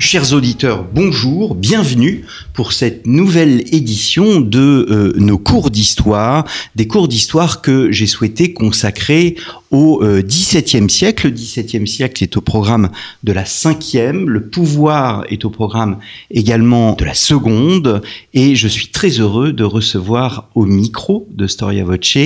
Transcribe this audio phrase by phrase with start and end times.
[0.00, 6.44] Chers auditeurs, bonjour, bienvenue pour cette nouvelle édition de euh, nos cours d'histoire,
[6.76, 9.34] des cours d'histoire que j'ai souhaité consacrer
[9.72, 11.26] au euh, XVIIe siècle.
[11.26, 12.90] Le XVIIe siècle est au programme
[13.24, 15.98] de la cinquième, le pouvoir est au programme
[16.30, 18.00] également de la seconde,
[18.34, 22.18] et je suis très heureux de recevoir au micro de Storia Voce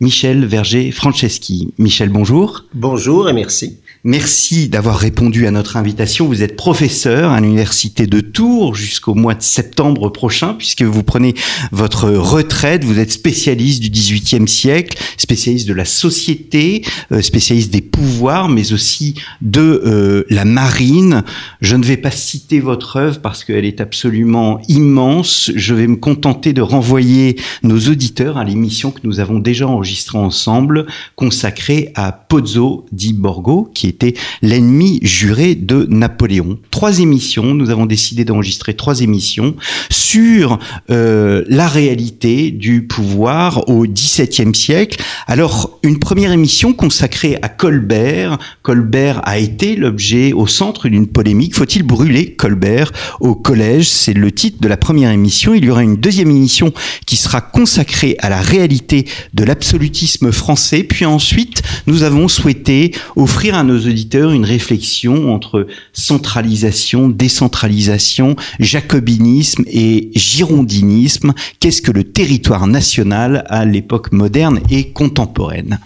[0.00, 1.74] Michel Verger-Franceschi.
[1.76, 2.64] Michel, bonjour.
[2.72, 3.76] Bonjour et merci.
[4.02, 6.26] Merci d'avoir répondu à notre invitation.
[6.26, 11.34] Vous êtes professeur à l'université de Tours jusqu'au mois de septembre prochain, puisque vous prenez
[11.70, 12.82] votre retraite.
[12.82, 16.82] Vous êtes spécialiste du XVIIIe siècle, spécialiste de la société,
[17.12, 21.22] euh, spécialiste des pouvoirs, mais aussi de euh, la marine.
[21.60, 25.50] Je ne vais pas citer votre œuvre parce qu'elle est absolument immense.
[25.54, 30.16] Je vais me contenter de renvoyer nos auditeurs à l'émission que nous avons déjà enregistrée
[30.16, 30.86] ensemble,
[31.16, 36.58] consacrée à Pozzo di Borgo, qui était l'ennemi juré de Napoléon.
[36.70, 39.54] Trois émissions, nous avons décidé d'enregistrer trois émissions
[39.90, 40.58] sur
[40.90, 45.02] euh, la réalité du pouvoir au XVIIe siècle.
[45.26, 48.38] Alors, une première émission consacrée à Colbert.
[48.62, 51.54] Colbert a été l'objet au centre d'une polémique.
[51.54, 53.88] Faut-il brûler Colbert au collège?
[53.88, 55.54] C'est le titre de la première émission.
[55.54, 56.72] Il y aura une deuxième émission
[57.06, 60.82] qui sera consacrée à la réalité de l'absolutisme français.
[60.82, 69.64] Puis ensuite, nous avons souhaité offrir à nos auditeurs une réflexion entre centralisation, décentralisation, jacobinisme
[69.66, 71.32] et girondinisme.
[71.58, 75.78] Qu'est-ce que le territoire national à l'époque moderne et contemporaine?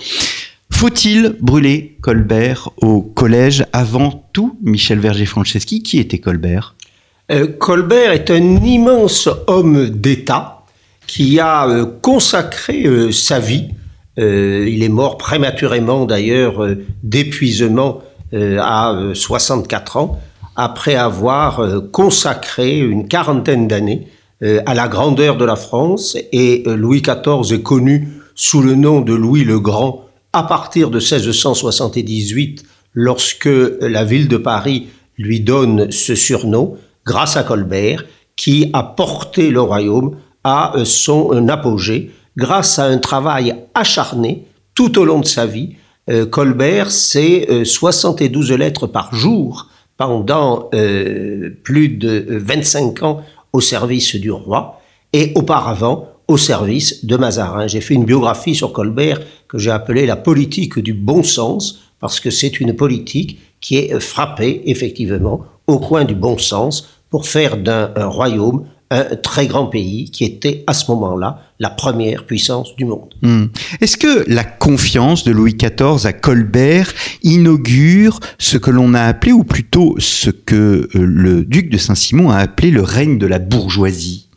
[0.70, 6.74] Faut-il brûler Colbert au collège avant tout Michel Verger-Franceschi, qui était Colbert?
[7.30, 10.64] Euh, Colbert est un immense homme d'État
[11.06, 13.68] qui a euh, consacré euh, sa vie
[14.18, 18.02] euh, il est mort prématurément d'ailleurs euh, d'épuisement
[18.32, 20.20] euh, à 64 ans,
[20.56, 24.06] après avoir consacré une quarantaine d'années
[24.40, 26.16] à la grandeur de la France.
[26.30, 30.98] Et Louis XIV est connu sous le nom de Louis le Grand à partir de
[30.98, 33.48] 1678, lorsque
[33.80, 34.88] la ville de Paris
[35.18, 38.04] lui donne ce surnom, grâce à Colbert,
[38.36, 45.04] qui a porté le royaume à son apogée grâce à un travail acharné tout au
[45.04, 45.76] long de sa vie.
[46.10, 53.22] Euh, Colbert, c'est 72 euh, lettres par jour pendant euh, plus de 25 ans
[53.52, 54.80] au service du roi
[55.12, 57.68] et auparavant au service de Mazarin.
[57.68, 62.18] J'ai fait une biographie sur Colbert que j'ai appelée la politique du bon sens parce
[62.18, 67.56] que c'est une politique qui est frappée effectivement au coin du bon sens pour faire
[67.56, 72.84] d'un royaume un très grand pays qui était à ce moment-là la première puissance du
[72.84, 73.14] monde.
[73.22, 73.46] Hmm.
[73.80, 76.92] Est-ce que la confiance de Louis XIV à Colbert
[77.22, 82.28] inaugure ce que l'on a appelé, ou plutôt ce que euh, le duc de Saint-Simon
[82.28, 84.28] a appelé le règne de la bourgeoisie?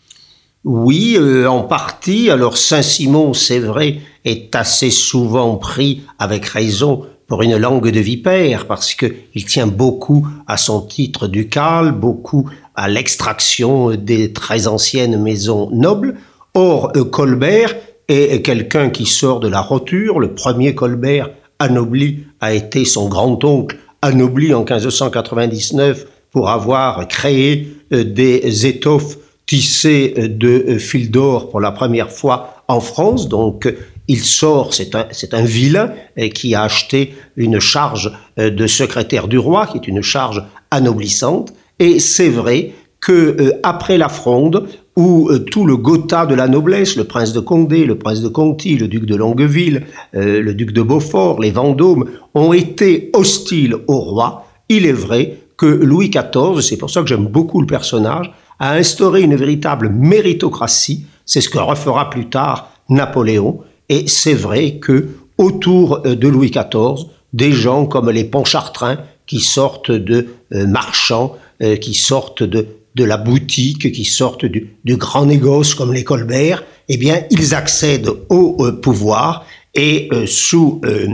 [0.63, 2.29] Oui, euh, en partie.
[2.29, 8.67] Alors Saint-Simon, c'est vrai, est assez souvent pris avec raison pour une langue de vipère,
[8.67, 15.69] parce qu'il tient beaucoup à son titre ducal, beaucoup à l'extraction des très anciennes maisons
[15.73, 16.15] nobles.
[16.59, 17.75] Or, euh, Colbert
[18.07, 20.19] est quelqu'un qui sort de la roture.
[20.19, 21.29] Le premier Colbert
[21.59, 30.15] anobli a été son grand-oncle anobli en 1599 pour avoir créé euh, des étoffes tissées
[30.17, 33.29] euh, de fil d'or pour la première fois en France.
[33.29, 33.71] Donc,
[34.07, 35.93] il sort, c'est un, un vilain
[36.33, 41.53] qui a acheté une charge de secrétaire du roi, qui est une charge anoblissante.
[41.77, 44.67] Et c'est vrai que euh, après la Fronde,
[44.97, 48.27] où euh, tout le Gotha de la noblesse, le prince de Condé, le prince de
[48.27, 49.83] Conti, le duc de Longueville,
[50.15, 55.37] euh, le duc de Beaufort, les Vendômes, ont été hostiles au roi, il est vrai
[55.55, 59.89] que Louis XIV, c'est pour ça que j'aime beaucoup le personnage, a instauré une véritable
[59.89, 61.05] méritocratie.
[61.25, 63.59] C'est ce que refera plus tard Napoléon.
[63.89, 69.91] Et c'est vrai que autour de Louis XIV, des gens comme les Pontchartrain, qui sortent
[69.91, 71.35] de marchands,
[71.81, 72.67] qui sortent de
[72.97, 74.67] de la boutique, qui sortent du,
[74.97, 79.45] grand négoce comme les Colbert, eh bien, ils accèdent au euh, pouvoir
[79.75, 81.07] et euh, sous euh,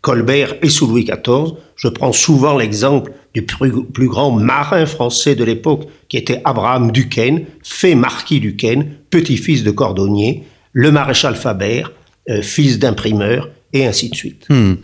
[0.00, 5.44] Colbert et sous Louis XIV, je prends souvent l'exemple du plus, grand marin français de
[5.44, 11.84] l'époque, qui était Abraham Duquesne, fait marquis Duquesne, petit-fils de cordonnier, le maréchal Faber,
[12.42, 14.46] fils d'imprimeur, et ainsi de suite.
[14.48, 14.74] Hmm.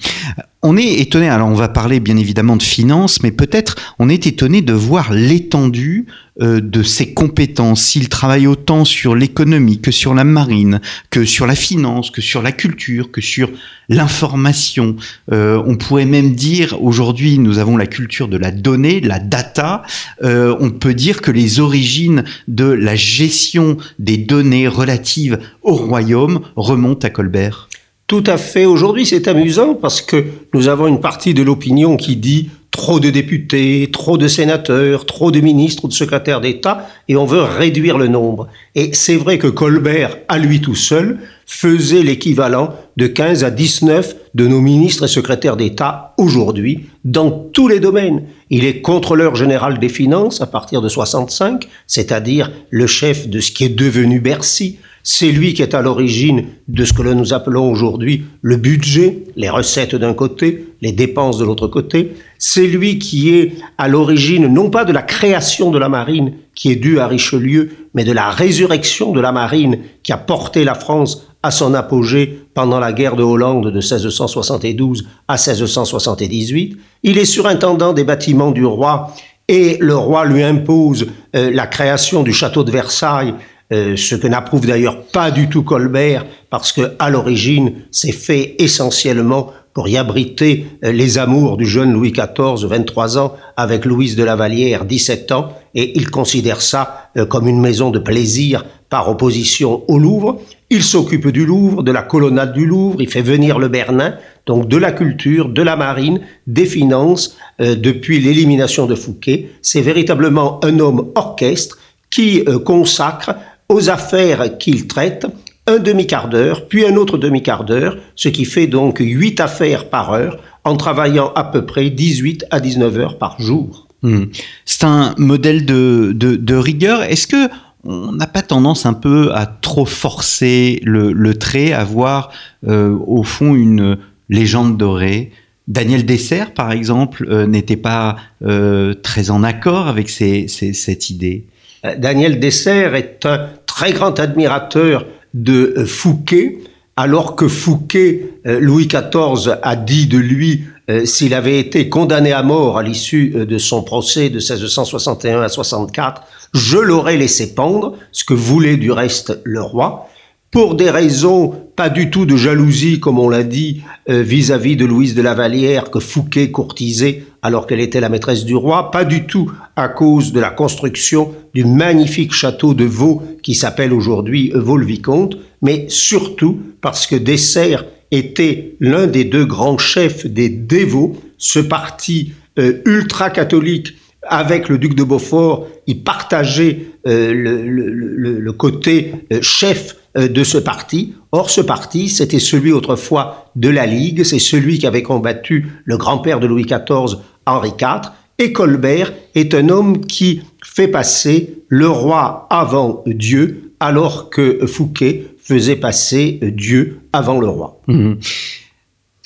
[0.67, 4.27] On est étonné, alors on va parler bien évidemment de finances, mais peut-être on est
[4.27, 6.07] étonné de voir l'étendue
[6.41, 7.83] euh, de ses compétences.
[7.83, 12.41] S'il travaille autant sur l'économie que sur la marine, que sur la finance, que sur
[12.41, 13.51] la culture, que sur
[13.91, 14.97] l'information.
[15.31, 19.83] Euh, on pourrait même dire, aujourd'hui nous avons la culture de la donnée, la data.
[20.23, 26.41] Euh, on peut dire que les origines de la gestion des données relatives au royaume
[26.57, 27.69] remontent à Colbert.
[28.07, 28.67] Tout à fait.
[28.67, 33.09] Aujourd'hui, c'est amusant parce que nous avons une partie de l'opinion qui dit trop de
[33.09, 37.97] députés, trop de sénateurs, trop de ministres ou de secrétaires d'État, et on veut réduire
[37.97, 38.49] le nombre.
[38.75, 44.17] Et c'est vrai que Colbert, à lui tout seul, faisait l'équivalent de 15 à 19
[44.35, 48.25] de nos ministres et secrétaires d'État aujourd'hui, dans tous les domaines.
[48.51, 53.53] Il est contrôleur général des finances à partir de 65, c'est-à-dire le chef de ce
[53.53, 54.79] qui est devenu Bercy.
[55.07, 59.51] C'est lui qui est à l'origine de ce que nous appelons aujourd'hui le budget, les
[59.51, 62.15] recettes d'un côté, les dépenses de l'autre côté.
[62.39, 66.73] C'est lui qui est à l'origine non pas de la création de la marine qui
[66.73, 70.75] est due à Richelieu, mais de la résurrection de la marine qui a porté la
[70.75, 76.79] France à son apogée pendant la guerre de Hollande de 1672 à 1678.
[77.03, 79.13] Il est surintendant des bâtiments du roi
[79.49, 83.35] et le roi lui impose euh, la création du château de Versailles
[83.73, 88.57] euh, ce que n'approuve d'ailleurs pas du tout Colbert, parce que à l'origine, c'est fait
[88.59, 94.17] essentiellement pour y abriter euh, les amours du jeune Louis XIV, 23 ans, avec Louise
[94.17, 98.67] de la Vallière, 17 ans, et il considère ça euh, comme une maison de plaisir
[98.91, 100.43] par opposition au Louvre.
[100.69, 104.15] Il s'occupe du Louvre, de la colonnade du Louvre, il fait venir le Bernin,
[104.45, 109.49] donc de la culture, de la marine, des finances, depuis l'élimination de Fouquet.
[109.63, 111.79] C'est véritablement un homme orchestre
[112.11, 113.35] qui consacre
[113.69, 115.27] aux affaires qu'il traite
[115.67, 120.13] un demi-quart d'heure, puis un autre demi-quart d'heure, ce qui fait donc huit affaires par
[120.13, 123.89] heure, en travaillant à peu près 18 à 19 heures par jour.
[124.03, 124.25] Hmm.
[124.67, 127.03] C'est un modèle de, de, rigueur.
[127.03, 127.49] Est-ce que
[127.85, 132.31] on n'a pas tendance un peu à trop forcer le, trait, à voir
[132.67, 135.33] euh, au fond une légende dorée?
[135.69, 141.47] Daniel Dessert, par exemple, euh, n'était pas euh, très en accord avec cette idée.
[141.85, 146.59] Euh, Daniel Dessert est un très grand admirateur de euh, Fouquet,
[146.97, 150.65] alors que Fouquet, euh, Louis XIV a dit de lui,
[151.07, 156.25] s'il avait été condamné à mort à l'issue de son procès de 1661 à 64,
[156.53, 160.11] je l'aurais laissé pendre, ce que voulait du reste le roi,
[160.55, 164.85] pour des raisons pas du tout de jalousie, comme on l'a dit, euh, vis-à-vis de
[164.85, 169.05] Louise de la Vallière que Fouquet courtisait alors qu'elle était la maîtresse du roi, pas
[169.05, 174.51] du tout à cause de la construction du magnifique château de Vaux qui s'appelle aujourd'hui
[174.55, 181.59] Vaux-le-Vicomte, mais surtout parce que Dessert était l'un des deux grands chefs des dévots, ce
[181.59, 183.95] parti euh, ultra-catholique
[184.27, 189.13] avec le duc de Beaufort, il partageait euh, le, côté
[189.43, 191.15] chef euh, de ce parti.
[191.33, 195.97] Or, ce parti, c'était celui autrefois de la Ligue, c'est celui qui avait combattu le
[195.97, 201.89] grand-père de Louis XIV, Henri IV, et Colbert est un homme qui fait passer le
[201.89, 207.81] roi avant Dieu, alors que Fouquet faisait passer Dieu avant le roi.
[207.87, 208.15] Mmh.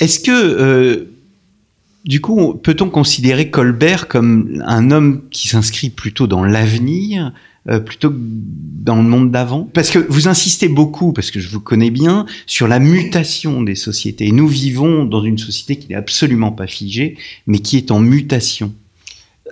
[0.01, 1.09] Est-ce que, euh,
[2.05, 7.33] du coup, peut-on considérer Colbert comme un homme qui s'inscrit plutôt dans l'avenir
[7.69, 11.51] euh, plutôt que dans le monde d'avant Parce que vous insistez beaucoup, parce que je
[11.51, 14.33] vous connais bien, sur la mutation des sociétés.
[14.33, 18.73] nous vivons dans une société qui n'est absolument pas figée, mais qui est en mutation.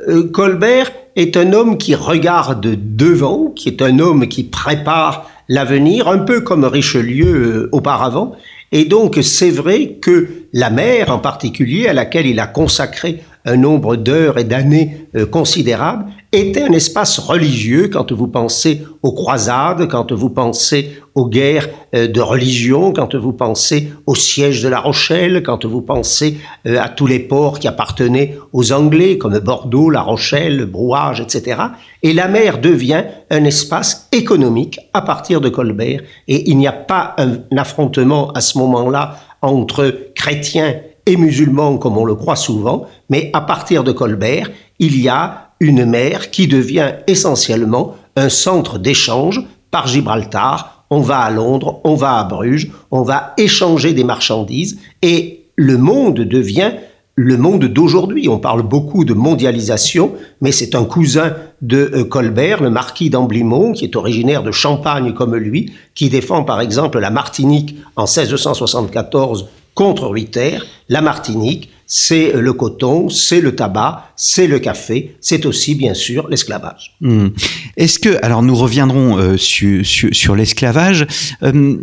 [0.08, 6.08] Euh, Colbert est un homme qui regarde devant, qui est un homme qui prépare l'avenir,
[6.08, 8.34] un peu comme Richelieu euh, auparavant.
[8.72, 13.56] Et donc c'est vrai que la mer en particulier, à laquelle il a consacré un
[13.56, 20.12] nombre d'heures et d'années considérables, était un espace religieux quand vous pensez aux croisades, quand
[20.12, 25.42] vous pensez aux guerres euh, de religion, quand vous pensez au siège de La Rochelle,
[25.42, 30.02] quand vous pensez euh, à tous les ports qui appartenaient aux Anglais, comme Bordeaux, La
[30.02, 31.62] Rochelle, Brouage, etc.
[32.02, 36.72] Et la mer devient un espace économique à partir de Colbert, et il n'y a
[36.72, 40.74] pas un affrontement à ce moment-là entre chrétiens
[41.06, 45.45] et musulmans comme on le croit souvent, mais à partir de Colbert, il y a
[45.60, 50.84] une mer qui devient essentiellement un centre d'échange par Gibraltar.
[50.90, 55.78] On va à Londres, on va à Bruges, on va échanger des marchandises et le
[55.78, 56.72] monde devient
[57.16, 58.28] le monde d'aujourd'hui.
[58.28, 63.72] On parle beaucoup de mondialisation, mais c'est un cousin de euh, Colbert, le marquis d'Amblimont,
[63.72, 69.48] qui est originaire de Champagne comme lui, qui défend par exemple la Martinique en 1674
[69.76, 75.74] contre Ruyter, la Martinique, c'est le coton, c'est le tabac, c'est le café, c'est aussi
[75.74, 76.96] bien sûr l'esclavage.
[77.00, 77.28] Hmm.
[77.76, 81.06] Est-ce que, alors nous reviendrons euh, sur, l'esclavage,
[81.42, 81.76] euh,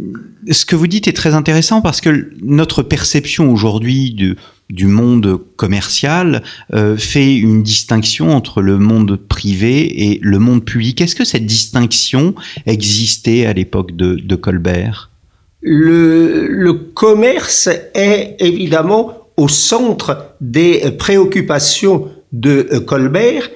[0.52, 6.42] ce que vous dites est très intéressant parce que notre perception aujourd'hui du, monde commercial
[6.74, 11.00] euh, fait une distinction entre le monde privé et le monde public.
[11.00, 12.34] Est-ce que cette distinction
[12.66, 15.13] existait à l'époque de Colbert?
[15.64, 23.50] Le, le commerce est évidemment au centre des préoccupations de euh, Colbert,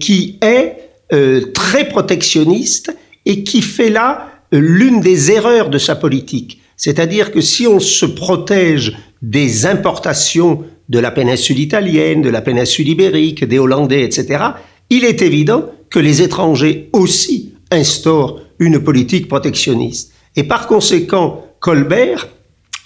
[0.00, 0.76] qui est
[1.12, 2.94] euh, très protectionniste
[3.24, 6.60] et qui fait là euh, l'une des erreurs de sa politique.
[6.76, 12.88] C'est-à-dire que si on se protège des importations de la péninsule italienne, de la péninsule
[12.88, 14.44] ibérique, des Hollandais, etc.,
[14.90, 20.11] il est évident que les étrangers aussi instaurent une politique protectionniste.
[20.36, 22.28] Et par conséquent, Colbert,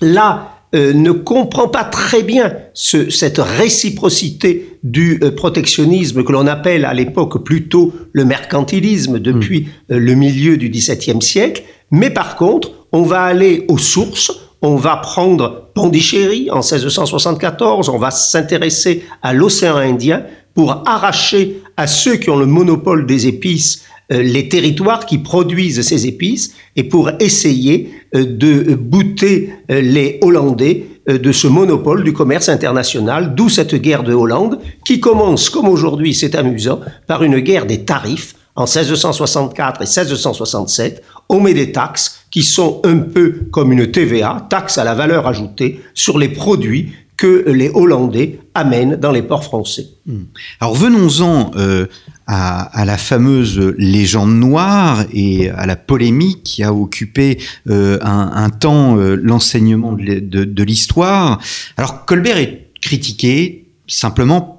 [0.01, 6.85] là, euh, ne comprend pas très bien cette réciprocité du euh, protectionnisme que l'on appelle
[6.85, 9.95] à l'époque plutôt le mercantilisme depuis hmm.
[9.95, 11.63] euh, le milieu du XVIIe siècle.
[11.93, 17.99] Mais par contre, on va aller aux sources, on va prendre Pondichéry en 1674, on
[17.99, 20.25] va s'intéresser à l'océan Indien
[20.57, 26.07] pour arracher à ceux qui ont le monopole des épices les territoires qui produisent ces
[26.07, 32.13] épices et pour essayer euh, de bouter euh, les Hollandais euh, de ce monopole du
[32.13, 37.41] commerce international, d'où cette guerre de Hollande qui commence, comme aujourd'hui c'est amusant, par une
[37.41, 43.41] guerre des tarifs en 1664 et 1667, on met des taxes qui sont un peu
[43.51, 48.97] comme une TVA, taxe à la valeur ajoutée, sur les produits que les Hollandais amènent
[48.97, 49.87] dans les ports français.
[50.07, 50.25] Hmm.
[50.61, 51.87] Alors venons-en euh,
[52.27, 58.99] à, la fameuse légende noire et à la polémique qui a occupé euh, un, temps
[58.99, 61.41] euh, l'enseignement de, de l'histoire.
[61.77, 64.56] Alors Colbert est critiqué simplement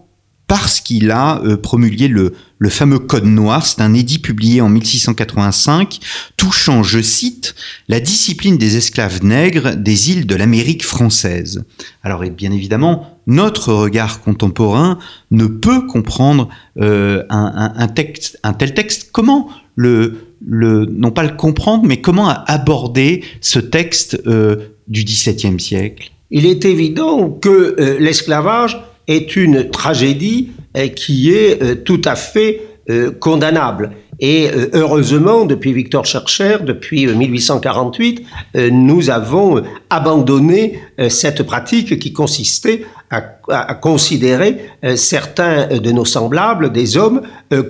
[0.47, 2.33] parce qu'il a euh, promulgué le,
[2.69, 3.65] fameux Code noir.
[3.65, 5.99] C'est un édit publié en 1685
[6.37, 7.55] touchant, je cite,
[7.87, 11.63] la discipline des esclaves nègres des îles de l'Amérique française.
[12.03, 14.97] Alors bien évidemment, notre regard contemporain
[15.31, 16.49] ne peut comprendre
[16.79, 19.09] euh, un, tel texte.
[19.11, 24.55] Comment le, le, non pas le comprendre, mais comment aborder ce texte euh,
[24.87, 26.11] du XVIIe siècle?
[26.31, 28.77] Il est évident que euh, l'esclavage
[29.07, 33.91] est une tragédie euh, qui est euh, tout à fait euh, condamnable.
[34.19, 38.25] Et heureusement, depuis Victor Schircher, depuis 1848,
[38.71, 39.61] nous avons
[39.91, 43.21] abandonné cette pratique qui consistait à,
[43.51, 44.57] à considérer
[44.95, 47.21] certains de nos semblables, des hommes,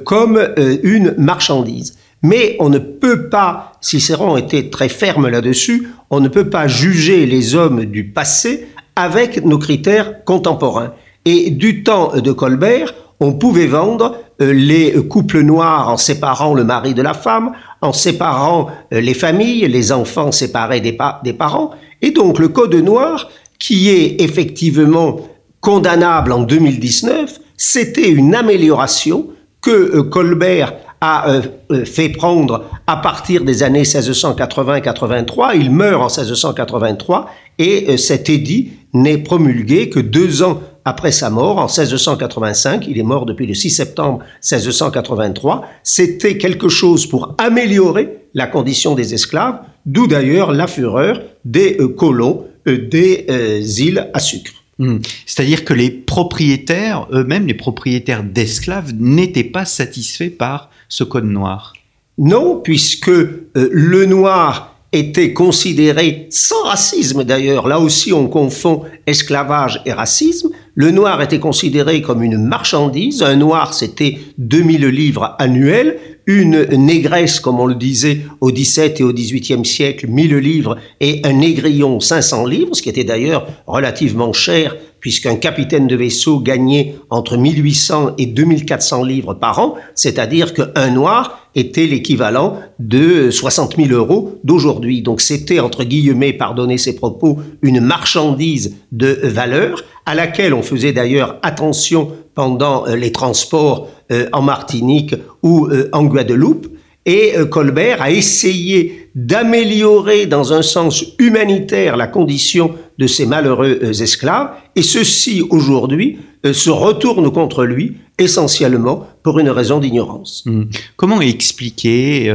[0.06, 0.39] comme
[0.84, 1.98] une marchandise.
[2.24, 7.25] Mais on ne peut pas, Cicéron était très ferme là-dessus, on ne peut pas juger
[7.25, 10.94] les hommes du passé avec nos critères contemporains.
[11.29, 16.63] Et du temps de Colbert, on pouvait vendre euh, les couples noirs en séparant le
[16.63, 20.93] mari de la femme, en séparant euh, les familles, les enfants séparés des,
[21.34, 21.72] parents.
[22.01, 23.29] Et donc le Code noir,
[23.60, 25.19] qui est effectivement
[25.60, 29.27] condamnable en 2019, c'était une amélioration
[29.60, 31.41] que euh, Colbert a
[31.86, 35.51] fait prendre à partir des années 1680-83.
[35.55, 37.29] Il meurt en 1683
[37.60, 43.03] et cet édit n'est promulgué que deux ans après sa mort en 1685, il est
[43.03, 49.60] mort depuis le 6 septembre 1683, c'était quelque chose pour améliorer la condition des esclaves,
[49.86, 54.53] d'où d'ailleurs la fureur des euh, colons euh, des euh, îles à sucre.
[54.79, 55.00] Hmm.
[55.25, 61.74] C'est-à-dire que les propriétaires, eux-mêmes, les propriétaires d'esclaves, n'étaient pas satisfaits par ce code noir.
[62.17, 63.12] Non, puisque
[63.56, 70.91] le noir était considéré, sans racisme d'ailleurs, là aussi on confond esclavage et racisme, le
[70.91, 77.60] noir était considéré comme une marchandise, un noir c'était 2000 livres annuels, une négresse, comme
[77.60, 82.46] on le disait au XVIIe et au XVIIIe siècle, 1000 livres, et un négrillon 500
[82.46, 88.25] livres, ce qui était d'ailleurs relativement cher puisqu'un capitaine de vaisseau gagnait entre 1800 et
[88.25, 95.01] 2400 livres par an, c'est-à-dire qu'un noir était l'équivalent de 60 000 euros d'aujourd'hui.
[95.01, 100.94] Donc c'était, entre guillemets, pardonnez ces propos, une marchandise de valeur à laquelle on faisait
[100.94, 106.68] d'ailleurs attention pendant euh, les transports euh, en Martinique ou euh, en Guadeloupe.
[107.08, 114.51] Et Colbert a essayé d'améliorer dans un sens humanitaire la condition de ces malheureux esclaves,
[114.77, 116.19] et ceux-ci aujourd'hui
[116.53, 120.43] se retournent contre lui essentiellement pour une raison d'ignorance.
[120.45, 120.63] Mmh.
[120.95, 122.31] Comment expliquer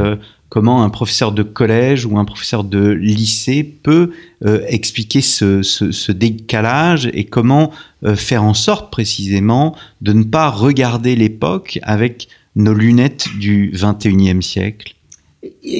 [0.52, 4.10] comment un professeur de collège ou un professeur de lycée peut
[4.44, 7.70] euh, expliquer ce, ce, décalage et comment
[8.04, 14.42] euh, faire en sorte précisément de ne pas regarder l'époque avec nos lunettes du 21e
[14.42, 14.94] siècle?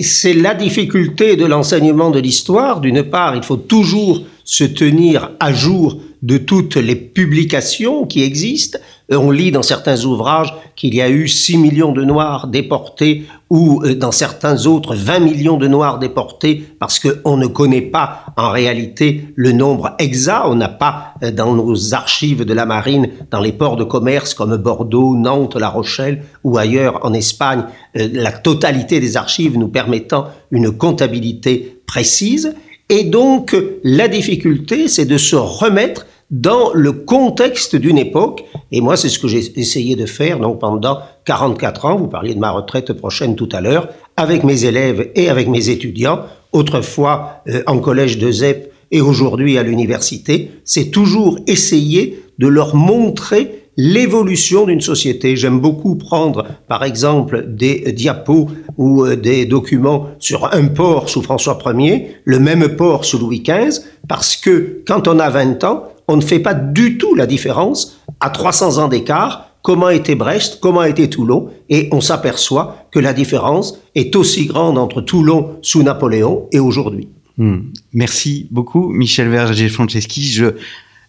[0.00, 2.80] C'est la difficulté de l'enseignement de l'histoire.
[2.80, 8.78] D'une part, il faut toujours se tenir à jour de toutes les publications qui existent.
[9.10, 13.82] On lit dans certains ouvrages qu'il y a eu 6 millions de Noirs déportés ou
[13.82, 18.50] euh, dans certains autres 20 millions de Noirs déportés parce qu'on ne connaît pas en
[18.50, 20.44] réalité le nombre exact.
[20.46, 24.32] On n'a pas euh, dans nos archives de la marine, dans les ports de commerce
[24.32, 27.64] comme Bordeaux, Nantes, La Rochelle ou ailleurs en Espagne,
[27.96, 32.54] euh, la totalité des archives nous permettant une comptabilité précise.
[32.88, 38.44] Et donc, la difficulté, c'est de se remettre dans le contexte d'une époque.
[38.72, 41.96] Et moi, c'est ce que j'ai essayé de faire pendant 44 ans.
[41.96, 45.68] Vous parliez de ma retraite prochaine tout à l'heure, avec mes élèves et avec mes
[45.68, 46.20] étudiants.
[46.52, 52.74] Autrefois euh, en collège de ZEP et aujourd'hui à l'université, c'est toujours essayer de leur
[52.74, 55.36] montrer l'évolution d'une société.
[55.36, 61.22] J'aime beaucoup prendre, par exemple, des diapos ou euh, des documents sur un port sous
[61.22, 65.91] François Ier, le même port sous Louis XV, parce que quand on a 20 ans,
[66.08, 70.58] on ne fait pas du tout la différence à 300 ans d'écart comment était Brest,
[70.60, 75.82] comment était Toulon, et on s'aperçoit que la différence est aussi grande entre Toulon sous
[75.82, 77.08] Napoléon et aujourd'hui.
[77.38, 77.60] Hmm.
[77.92, 80.24] Merci beaucoup, Michel Verger-Franceschi.
[80.24, 80.46] Je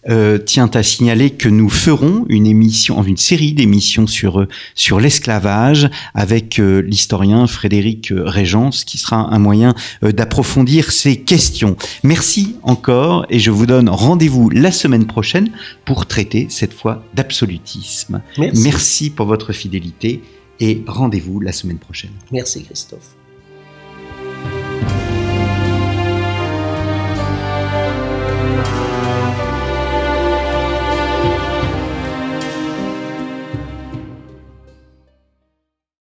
[0.09, 4.99] euh, tient à signaler que nous ferons une émission, une série d'émissions sur euh, sur
[4.99, 11.77] l'esclavage avec euh, l'historien Frédéric Régence, qui sera un moyen d'approfondir ces questions.
[12.03, 15.51] Merci encore et je vous donne rendez-vous la semaine prochaine
[15.85, 18.21] pour traiter cette fois d'absolutisme.
[18.55, 20.21] Merci pour votre fidélité
[20.59, 22.11] et rendez-vous la semaine prochaine.
[22.31, 23.15] Merci Christophe.